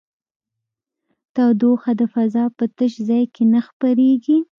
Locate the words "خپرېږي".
3.67-4.37